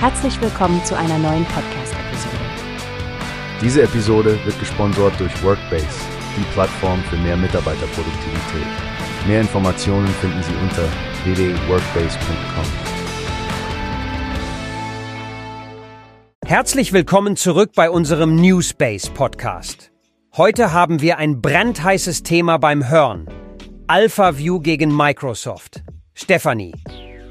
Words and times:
Herzlich 0.00 0.40
willkommen 0.40 0.84
zu 0.84 0.96
einer 0.96 1.18
neuen 1.18 1.44
Podcast-Episode. 1.46 2.36
Diese 3.60 3.82
Episode 3.82 4.38
wird 4.44 4.56
gesponsert 4.60 5.18
durch 5.18 5.42
Workbase, 5.42 5.88
die 6.36 6.44
Plattform 6.52 7.02
für 7.10 7.16
mehr 7.16 7.36
Mitarbeiterproduktivität. 7.36 8.68
Mehr 9.26 9.40
Informationen 9.40 10.06
finden 10.06 10.40
Sie 10.44 10.54
unter 10.62 10.84
www.workbase.com. 11.24 12.64
Herzlich 16.46 16.92
willkommen 16.92 17.34
zurück 17.34 17.72
bei 17.74 17.90
unserem 17.90 18.36
Newspace 18.36 19.10
Podcast. 19.10 19.90
Heute 20.36 20.72
haben 20.72 21.02
wir 21.02 21.18
ein 21.18 21.42
brandheißes 21.42 22.22
Thema 22.22 22.58
beim 22.58 22.88
Hören. 22.88 23.26
AlphaView 23.88 24.60
gegen 24.60 24.96
Microsoft. 24.96 25.82
Stephanie, 26.14 26.76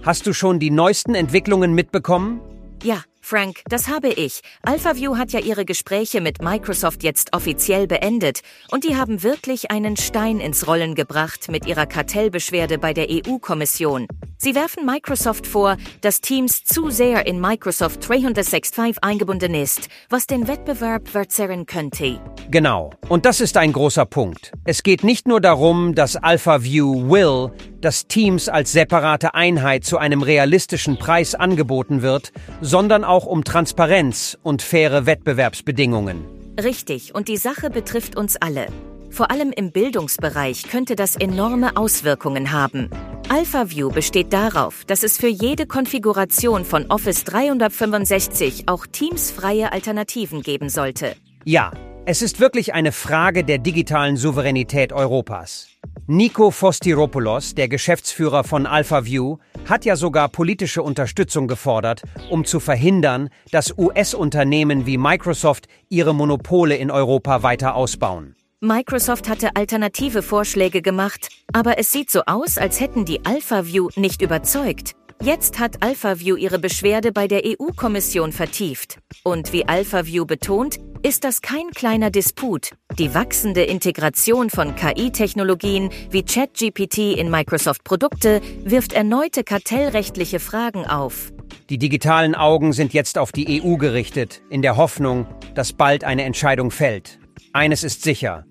hast 0.04 0.28
du 0.28 0.34
schon 0.34 0.60
die 0.60 0.70
neuesten 0.70 1.16
Entwicklungen 1.16 1.74
mitbekommen? 1.74 2.42
Ja, 2.84 3.04
Frank, 3.22 3.62
das 3.68 3.90
habe 3.90 4.10
ich. 4.10 4.42
AlphaView 4.64 5.18
hat 5.18 5.32
ja 5.32 5.40
ihre 5.40 5.66
Gespräche 5.66 6.22
mit 6.22 6.42
Microsoft 6.42 7.04
jetzt 7.04 7.34
offiziell 7.34 7.88
beendet 7.88 8.42
und 8.72 8.84
die 8.84 8.96
haben 8.96 9.24
wirklich 9.24 9.72
einen 9.72 9.98
Stein 9.98 10.40
ins 10.40 10.68
Rollen 10.68 10.96
gebracht 10.96 11.50
mit 11.50 11.66
ihrer 11.66 11.88
Kartellbeschwerde 11.88 12.78
bei 12.78 12.94
der 12.94 13.08
EU-Kommission. 13.10 14.08
Sie 14.40 14.54
werfen 14.54 14.86
Microsoft 14.86 15.48
vor, 15.48 15.78
dass 16.02 16.22
Teams 16.22 16.64
zu 16.64 16.92
sehr 16.92 17.26
in 17.26 17.42
Microsoft 17.42 18.08
365 18.08 18.98
eingebunden 19.02 19.56
ist, 19.56 19.90
was 20.10 20.28
den 20.28 20.48
Wettbewerb 20.48 21.08
verzerren 21.08 21.66
könnte. 21.66 22.20
Genau. 22.52 22.92
Und 23.10 23.26
das 23.26 23.42
ist 23.42 23.58
ein 23.58 23.74
großer 23.74 24.06
Punkt. 24.06 24.52
Es 24.64 24.84
geht 24.84 25.04
nicht 25.04 25.28
nur 25.28 25.42
darum, 25.42 25.96
dass 25.96 26.18
AlphaView 26.18 27.10
will, 27.10 27.52
dass 27.82 28.06
Teams 28.08 28.48
als 28.48 28.72
separate 28.72 29.34
Einheit 29.34 29.86
zu 29.86 29.98
einem 29.98 30.22
realistischen 30.22 31.00
Preis 31.00 31.34
angeboten 31.34 32.04
wird, 32.04 32.32
sondern 32.62 33.04
auch 33.04 33.26
um 33.26 33.44
Transparenz 33.44 34.38
und 34.44 34.62
faire 34.62 35.08
Wettbewerbsbedingungen. 35.08 36.26
Richtig, 36.64 37.14
und 37.16 37.28
die 37.28 37.38
Sache 37.38 37.72
betrifft 37.72 38.16
uns 38.16 38.36
alle. 38.36 38.68
Vor 39.10 39.32
allem 39.32 39.52
im 39.56 39.72
Bildungsbereich 39.72 40.64
könnte 40.64 40.96
das 40.96 41.16
enorme 41.16 41.78
Auswirkungen 41.78 42.52
haben. 42.52 42.90
AlphaView 43.30 43.90
besteht 43.90 44.32
darauf, 44.32 44.86
dass 44.86 45.04
es 45.04 45.18
für 45.18 45.28
jede 45.28 45.66
Konfiguration 45.66 46.64
von 46.66 46.86
Office 46.90 47.24
365 47.24 48.64
auch 48.68 48.86
teamsfreie 48.86 49.72
Alternativen 49.72 50.42
geben 50.42 50.70
sollte. 50.70 51.16
Ja, 51.44 51.72
es 52.06 52.22
ist 52.22 52.40
wirklich 52.40 52.74
eine 52.74 52.94
Frage 52.94 53.44
der 53.44 53.58
digitalen 53.58 54.16
Souveränität 54.16 54.94
Europas. 54.94 55.68
Nico 56.08 56.52
Fostiropoulos, 56.52 57.54
der 57.54 57.68
Geschäftsführer 57.68 58.46
von 58.46 58.66
AlphaView, 58.66 59.40
hat 59.68 59.84
ja 59.84 59.98
sogar 59.98 60.30
politische 60.30 60.82
Unterstützung 60.82 61.50
gefordert, 61.50 62.04
um 62.30 62.46
zu 62.46 62.62
verhindern, 62.62 63.28
dass 63.52 63.78
US-Unternehmen 63.78 64.86
wie 64.86 64.98
Microsoft 64.98 65.68
ihre 65.90 66.16
Monopole 66.16 66.78
in 66.78 66.92
Europa 66.92 67.44
weiter 67.44 67.76
ausbauen. 67.76 68.38
Microsoft 68.60 69.30
hatte 69.30 69.56
alternative 69.56 70.24
Vorschläge 70.24 70.82
gemacht, 70.82 71.30
aber 71.54 71.78
es 71.78 71.92
sieht 71.92 72.10
so 72.10 72.22
aus, 72.26 72.58
als 72.58 72.80
hätten 72.80 73.06
die 73.06 73.24
AlphaView 73.24 73.90
nicht 73.96 74.24
überzeugt. 74.24 74.94
Jetzt 75.22 75.60
hat 75.60 75.84
AlphaView 75.84 76.36
ihre 76.38 76.58
Beschwerde 76.58 77.12
bei 77.12 77.28
der 77.28 77.44
EU-Kommission 77.46 78.32
vertieft. 78.32 78.98
Und 79.24 79.54
wie 79.54 79.68
AlphaView 79.68 80.26
betont, 80.26 80.80
ist 81.04 81.24
das 81.24 81.44
kein 81.44 81.70
kleiner 81.70 82.10
Disput. 82.10 82.72
Die 82.98 83.14
wachsende 83.14 83.62
Integration 83.62 84.50
von 84.50 84.76
KI-Technologien 84.76 85.92
wie 86.10 86.24
ChatGPT 86.24 87.16
in 87.16 87.30
Microsoft-Produkte 87.30 88.42
wirft 88.64 88.94
erneute 88.94 89.44
kartellrechtliche 89.44 90.40
Fragen 90.40 90.88
auf. 90.88 91.32
Die 91.70 91.78
digitalen 91.78 92.34
Augen 92.34 92.74
sind 92.74 92.92
jetzt 92.94 93.20
auf 93.20 93.32
die 93.32 93.62
EU 93.62 93.76
gerichtet, 93.76 94.42
in 94.50 94.64
der 94.64 94.78
Hoffnung, 94.78 95.28
dass 95.54 95.74
bald 95.74 96.04
eine 96.04 96.24
Entscheidung 96.24 96.72
fällt. 96.72 97.20
Eines 97.54 97.84
ist 97.84 98.04
sicher. 98.04 98.46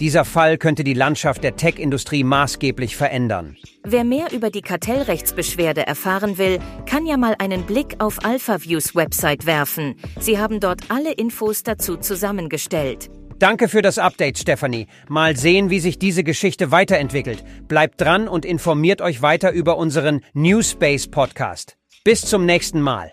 Dieser 0.00 0.24
Fall 0.24 0.58
könnte 0.58 0.82
die 0.82 0.94
Landschaft 0.94 1.44
der 1.44 1.56
Tech-Industrie 1.56 2.24
maßgeblich 2.24 2.96
verändern. 2.96 3.56
Wer 3.84 4.04
mehr 4.04 4.32
über 4.32 4.50
die 4.50 4.62
Kartellrechtsbeschwerde 4.62 5.86
erfahren 5.86 6.38
will, 6.38 6.58
kann 6.86 7.06
ja 7.06 7.16
mal 7.16 7.36
einen 7.38 7.62
Blick 7.64 7.96
auf 7.98 8.24
AlphaViews 8.24 8.96
Website 8.96 9.46
werfen. 9.46 9.94
Sie 10.18 10.38
haben 10.38 10.58
dort 10.58 10.90
alle 10.90 11.12
Infos 11.12 11.62
dazu 11.62 11.96
zusammengestellt. 11.96 13.10
Danke 13.38 13.68
für 13.68 13.82
das 13.82 13.98
Update, 13.98 14.38
Stephanie. 14.38 14.86
Mal 15.08 15.36
sehen, 15.36 15.68
wie 15.68 15.80
sich 15.80 15.98
diese 15.98 16.22
Geschichte 16.22 16.70
weiterentwickelt. 16.70 17.42
Bleibt 17.66 18.00
dran 18.00 18.28
und 18.28 18.44
informiert 18.44 19.00
euch 19.00 19.20
weiter 19.20 19.52
über 19.52 19.76
unseren 19.76 20.20
Newspace 20.32 21.08
Podcast. 21.08 21.76
Bis 22.04 22.22
zum 22.22 22.46
nächsten 22.46 22.80
Mal. 22.80 23.12